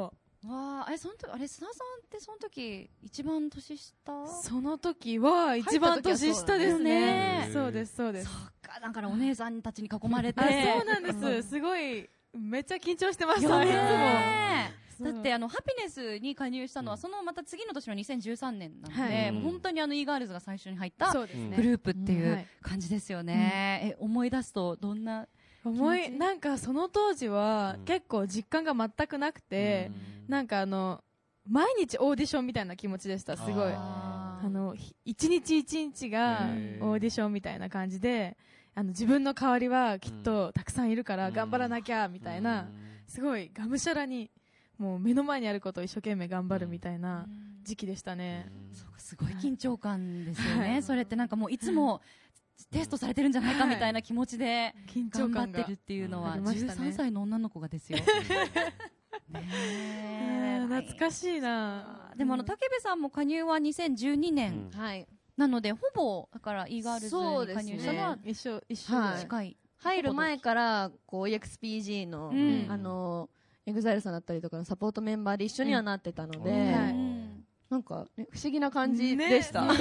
[0.47, 4.23] わあ、あれ、その時、あれ、須田さんってその時、一番年下？
[4.23, 7.47] うその時は一番年下ですね。
[7.47, 7.51] ね。
[7.53, 8.27] そうですそうです。
[8.27, 10.41] そっか、だからお姉さんたちに囲まれて。
[10.41, 11.49] あそうなんです。
[11.49, 25.29] すごいめっちゃ緊張してましたよいつもだってあのハピネスに加入したのはそのまた次の年の2013年なので、本当にあの e ガールズが最初に入ったグループっていう感じですよね、え思い出すとどんな
[25.65, 27.85] 思いなんかその当時はうん。
[27.85, 29.91] 結構実感が全くなくて、
[30.29, 31.03] なんかあの
[31.49, 33.73] 毎日オーディションみたいな気持ちでしたすごい。
[33.75, 36.49] ああのひ一日一日が
[36.81, 38.37] オーディションみたいな感じで
[38.75, 41.35] あの自分の代わりはきっとたくさんいるからうん。
[41.35, 42.69] 頑張らなきゃみたいな、
[43.07, 44.31] すごいがむしゃらに
[44.79, 47.27] もう目の前にあることを一生懸命頑張るみたいな
[47.65, 50.83] 時期でしたね、そうかすごい緊張感ですよね、はい。
[50.85, 52.01] それってなんかもういつも
[52.67, 56.91] テストされてるんじゃないかみたいな気持ちで緊張頑張感がってるっていうのはありましたね。
[56.91, 57.99] 13歳の女の子がですよ。
[60.69, 62.13] 懐かしいな。
[62.17, 64.71] でもあの武部さんも加入は2012年。
[64.73, 65.07] はい。
[65.37, 69.57] なのでほぼだから e ガールズに加入したのはそう一緒一緒近い。
[69.77, 72.67] 入る前からこう EXPG の、うん。
[72.69, 73.31] あの
[73.67, 76.75] EXILE さんだったりとかのサポートメンバーで一緒にはなってたので、
[77.71, 79.77] なんか、ね、不思議な感じでした、ね。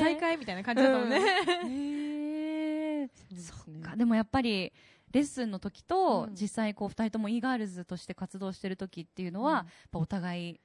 [0.00, 1.20] 再会みたいな感じだったもんね、
[1.66, 3.94] へえそそっか。
[3.96, 4.72] でもやっぱり
[5.10, 6.34] レッスンの時と、うん。
[6.34, 10.60] 実際こう二人とも e ガールズとして活動してる時っていうのは、お互い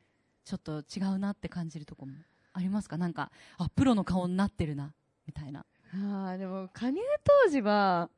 [0.45, 2.13] ちょっと違うなって感じるとこも
[2.53, 2.97] ありますか？
[2.97, 4.93] なんかあプロの顔になってるな
[5.27, 5.65] みたいな。
[5.93, 7.01] あーでも加入
[7.43, 8.09] 当時は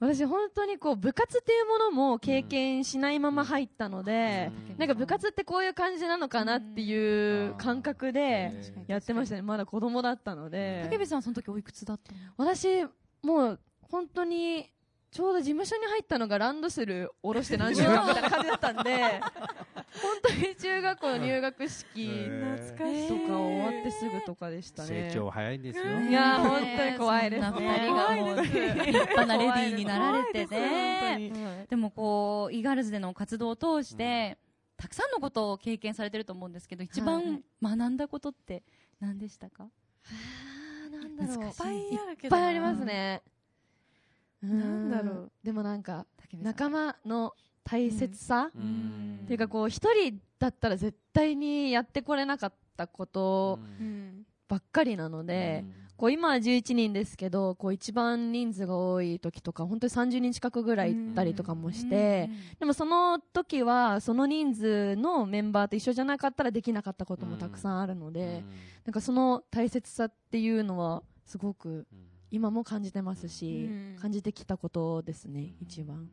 [0.00, 4.78] 私本当にこう部活っていうものも経験しないまま入ったので、うん。
[4.78, 9.42] なんか部活ってこういう感じなのかなっていう感覚でうんやってましたね。
[9.42, 10.82] まだ子供だったので。
[10.84, 12.18] 竹部さんはその時おいくつだったの？
[12.36, 12.84] 私
[13.22, 14.68] もう本当に
[15.14, 19.20] ちょうど事務所に入ったのがランドセル下ろして何週間みたいな感じだったんで
[20.02, 22.24] 本当に中学校の入学式
[22.66, 25.84] とか終わってすぐとかでしたね成長早いんですよ。
[25.84, 27.56] いやー本当に怖いですね。
[27.60, 28.40] 二人がもう。
[28.42, 31.66] 立派なレディーになられてね。
[31.70, 34.36] でもこう、イーガールズでの活動を通して、
[34.76, 38.64] たくさんのことを経験されてると思うんですけど、一番学んだことって
[38.98, 41.44] 何でしたか、あーなんだろう。
[41.44, 41.50] い。
[41.50, 43.22] っぱいあるけいっどぱいありますね。
[44.48, 45.32] なんだろう。
[45.42, 46.06] でもなんか、
[46.42, 47.32] 仲間の
[47.64, 48.64] 大切さ、ううん。
[48.64, 54.26] んっていうかこう、一人だったら絶対にやってこれなかったことうん。
[54.48, 55.64] ばっかりなので、
[55.96, 62.28] こう今は11人ですけど、こう一番人数が多い時とか、本当に30人近くぐらい行ったりとかもして、
[62.58, 68.44] でもその時は、その人数のメンバーと一緒じゃなかったらできなかったこともたくさんあるので、
[68.84, 71.86] なんかその大切さっていうのは、すごく
[72.34, 73.96] 今も感じてますし、うん。
[74.00, 76.08] 感じてきたことですね、一番。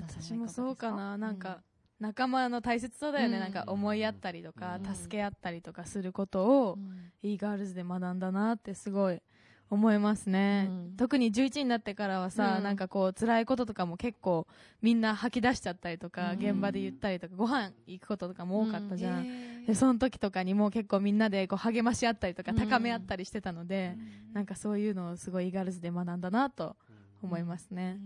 [0.00, 1.18] 私もそうかな。
[1.18, 1.62] なんか
[2.00, 3.42] 仲間の大切さだよね、うん。
[3.42, 4.94] なんか思いやったりとか、うん。
[4.94, 6.78] 助け合ったりとかすることを、
[7.22, 9.20] e ガールズで学んだなってすごい
[9.68, 10.96] 思いますね、うん。
[10.96, 12.62] 特に11になってからはさ、うん。
[12.62, 14.46] なんかこう辛いこととかも結構
[14.80, 16.38] みんな吐き出しちゃったりとか、うん。
[16.38, 19.26] 現場で言ったりとかご飯行くこととかも多かったじゃん、ん
[19.66, 22.58] でその時とかにも結構みんなでこう励まし合ったりとかうん。
[22.58, 23.96] 高め合ったりしてたので、
[24.32, 26.76] なんかそういうのをすごい e ガールズで学んだなと
[27.22, 27.98] 思いますね、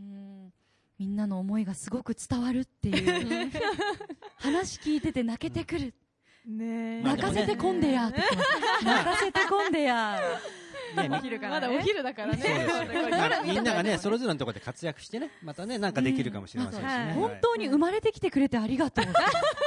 [0.98, 3.50] みんなの思いがすごく伝わるっていう。
[4.38, 5.94] 話聞いてて泣けてくる、
[6.46, 8.08] ね泣かせてこんでや。
[8.08, 10.20] って言ってます泣かせてこんでや。
[10.96, 12.68] ねみ昼まだお昼だからね。
[13.44, 17.12] みんながね、それぞれのところで活躍してね、またね、なんかできるかもしれませんしね。
[17.14, 19.04] 本当に生まれてきてくれてありがとう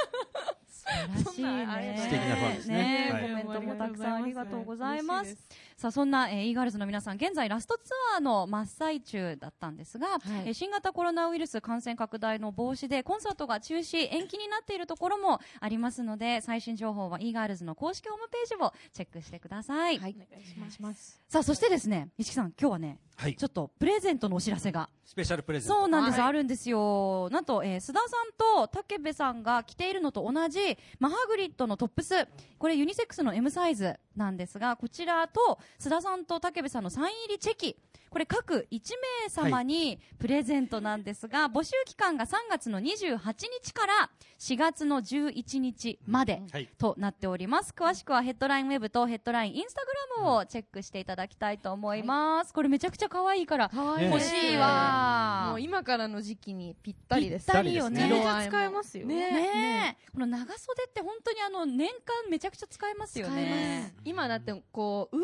[1.24, 3.10] そんなありがねとう素敵なファンですね。
[3.12, 3.22] はい。
[3.22, 5.38] コメントもたくさんありがとうございます。
[5.78, 10.08] さあそんな、えーイーガールズの皆さん現在ラストツアーの真っ最中だったんですが、
[10.46, 20.16] えー新型コロナウイルス感染拡大の防止でコンサートが中止延期になっているところもありますので最新情報はイーガールズの公式ホームページをチェックしてください、はい。
[20.16, 21.22] お願いします。
[21.28, 27.30] さあそしてですね石木さん今日はねはいちょっとプレゼントのお知らせがスペシャルプレゼントそうなんです、はいあるんですよ。
[27.32, 32.14] なんと、えー須田さんと武部さんが着ているのと同じ、マハグリッドのトップス。
[32.58, 37.76] これユニセックスの M サイズなんですが、こちらと須田さんと武部さんのサイン入りチェキ。
[38.10, 38.80] これ各1
[39.24, 43.20] 名様にプレゼントなんですが、募集期間が3月の28
[43.64, 46.70] 日から4月の11日まではい。
[46.78, 47.74] となっております。
[47.76, 49.92] 詳しくはヘッドラインウェブとヘッドラインインスタグ
[50.24, 52.54] ラムをチェックしていただきたいと思います。
[52.54, 55.48] これめちゃくちゃ可愛いから可愛い欲しいわ。
[55.50, 57.46] もう今からの時期にぴったりです。
[57.46, 58.08] ぴったりよね。
[58.10, 59.16] めちゃ使えますよね。
[59.16, 63.94] ねえ、この長袖って本当にあの年間めちゃくちゃ使えますよね。
[64.04, 65.24] 今だってこう上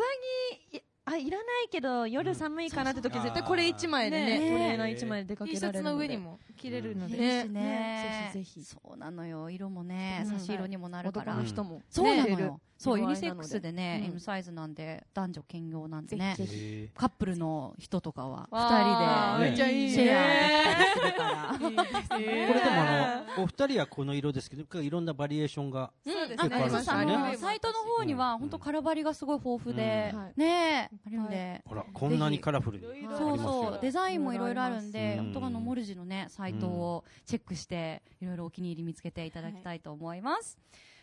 [0.71, 4.51] 着いあいらないけど夜寒いかなって時うん絶対これ一枚でねね。
[4.51, 5.93] トレーナー一枚で出か T けシャツられるので。
[5.93, 7.43] の上にも着れるので、ね。
[7.45, 8.31] ね。
[8.33, 9.49] ぜひぜひそうなのよ。
[9.51, 11.81] 色もね、うん差し色にもなるから、男の人も。
[11.89, 14.11] そうなのよそうユニセックスでね、うん。
[14.11, 19.91] M サイズなんで男女兼用なんでねぜひぜひへカップルの人とかは二人でめっちゃいいね。
[19.91, 21.53] シェアできたりするから。
[21.53, 32.99] ーこれでもあのお二人はこの色ですけどいろんなバリエーションがサイトの方には本当カラバリがすごい豊富で、ねえあるんで、ほらこんなにカラフルにぜひ。
[32.99, 33.79] ありますそうよそう。
[33.81, 35.23] デザインもいろいろあるんで、うん。
[35.25, 40.57] 本当あのモルジのねサイトをチェックしていろいろお気に入り見つけていただきたいと思います。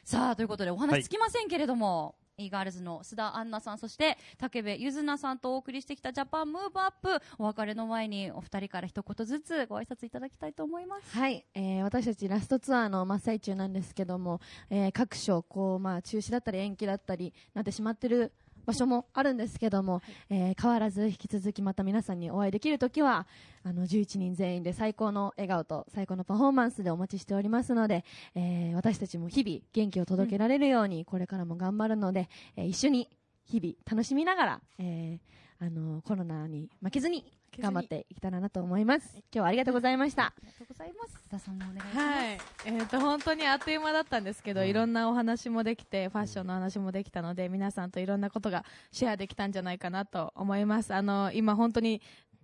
[0.05, 2.16] さあということでお話つきませんけれども。
[2.38, 7.22] イーガールズの須田杏奈さんそして武部ゆずなさんとお送りしてきたジャパンムーブアップ。
[7.38, 11.16] お別れの前にお二人から一言ずつご挨拶いただきたいと思います。
[11.16, 14.40] はい、えー私たちラストツアーの真っ最中なんですけども、
[14.70, 18.32] えー各所こう、まあ、中止だったり延期だったりなってしまってる
[18.66, 23.26] 場所もあるんですけども、えー変わらず引き続きまた皆さんにお会いできるときは
[23.64, 28.04] あの11人全員で最高の笑顔と最高のパフォーマンスでお待ちしておりますので、
[28.34, 33.08] えー私たちも日々元気を届けられるようにこれからも頑張るので、えー一緒に
[33.44, 35.32] 日々楽しみながら、えー
[35.64, 37.24] あのコロナに負けずに
[37.61, 39.11] 頑張っていけたらなと思います。
[39.14, 40.26] 今日はありがとうございました。
[40.26, 50.94] ありがとうございます須田さんもお願いします、はい、えっ、と本当にあっという間だったんですけど、いろんなお話もできて、ファッションの話もできたので、皆さんといろんなことがシェアできたんじゃないかなと思います。
[50.94, 52.00] あの今本当に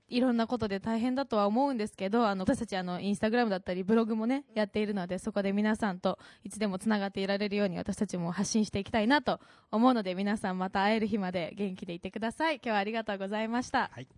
[0.09, 9.39] いろんなことで大変だとは思うんですけど、あの私たちあのインスタグラムだったりブログもねやっているので、そこで皆さんといつでもつながっていられるように私たちも発信していきたいなと
[9.71, 12.57] 思うので、皆さんまた会える日まで元気でいてください。
[12.57, 13.91] 今日はありがとうございました。
[13.93, 14.09] はい、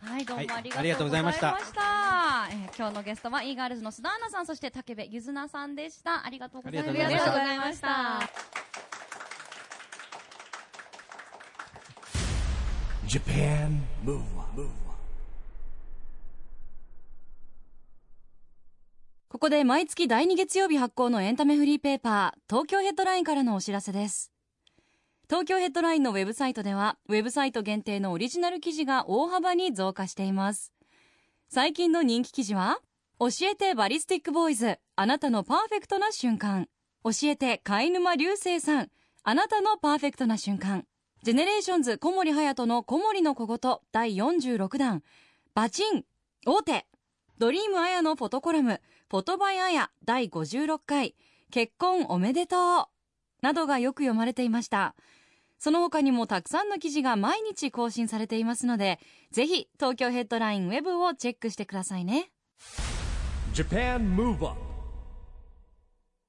[0.00, 1.42] どうもはいありがとうございがとうございまし。
[1.42, 6.24] ましたえー今日のゲストはイーガールズの須田アンナさん、そして武部ゆずなさんでした。
[6.24, 7.04] ありがとうございました。
[7.04, 7.88] ありがとうございました。
[13.08, 14.68] Japan Move Up
[19.28, 24.30] ここで毎月第2月曜日発行のエンタメフリーペーパー、東京ヘッドラインからのお知らせです。
[25.28, 30.72] 東京ヘッドラインのウェブサイトでは、ウェブサイト限定のオリジナル記事が大幅に増加しています。
[31.50, 32.80] 最近の人気記事は、
[33.20, 36.66] 教えて BALLISTIK BOYZ、あなたのパーフェクトな瞬間。
[37.04, 38.88] 教えて海沼流星さん、
[39.22, 40.86] あなたのパーフェクトな瞬間。
[41.22, 43.58] ジェネレーションズ小森隼人の小森の小言
[43.92, 45.02] 第46弾。
[45.52, 46.04] バチン
[46.46, 46.86] 大手
[47.36, 51.16] Dream Aya のフォトコラム、 Photo by Aya 第56回、
[51.50, 52.86] 結婚おめでとう
[53.42, 54.94] などがよく読まれていました。
[55.58, 59.00] その他にもたくさんの記事が毎日更新されていますので、
[59.30, 62.30] ぜひ東京ヘッドラインウェブをチェックしてくださいね。
[63.54, 64.68] Japan Move Up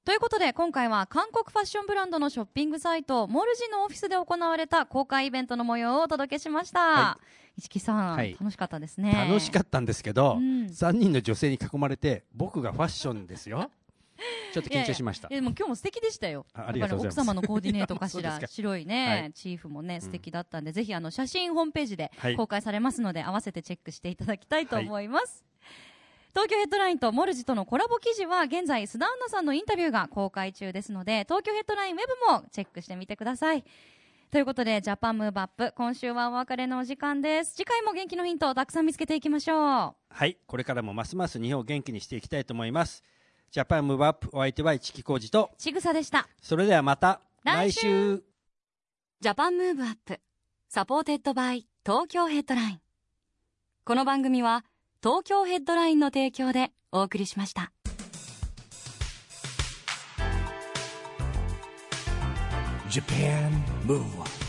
[0.04, 7.18] ということで今回は韓国ファッションブランドのショッピングサイトモルジのオフィスで行われた公開イベントの模様をお届けしました、は
[7.58, 8.36] 市木さん、はい。
[8.40, 9.12] 楽しかったですね。
[9.12, 10.66] 楽しかったんですけど、うん。
[10.66, 13.70] 3人の女性に囲まれて僕がファッションですよ
[14.52, 15.28] ちょっと緊張しました。
[15.28, 16.46] いやでも今日も素敵でしたよ。
[16.54, 17.20] あありがとうございます。
[17.20, 18.40] 奥様のコーディネートかしら。
[18.46, 19.32] 白いね、はい。
[19.32, 22.36] チーフもね素敵だったんで、ぜひあの写真ホームページではい。
[22.36, 25.44] 公開されますので、合わせてチェックしていただきたいと思います。
[26.32, 33.64] 東京ヘッドラインとモルジとのコラボ記事は現在須田アンナさんのインタビューが公開中ですので東京ヘッドラインウェブもチェックしてみてください。
[34.30, 37.56] ということでジャパンムーブアップ今週はお別れのお時間です。
[37.56, 39.94] 次回も元気のヒントをたくさん見つけていきましょう。
[40.08, 40.36] はい。
[40.46, 43.02] これからもますます日本を元気にしていきたいと思います
[43.52, 45.50] ジャパンムーブアップお相手は市木浩二と。
[45.58, 46.28] ちぐさでした。
[46.40, 47.80] それではまた来週。
[47.80, 47.82] 来
[48.18, 48.22] 週。
[49.20, 50.20] Japan Move Up
[50.68, 52.80] supported by 東京ヘッドライン。
[53.84, 54.64] この番組は
[55.02, 57.72] 東京ヘッドラインの提供でお送りしました。
[62.88, 63.50] Japan
[63.84, 64.39] Move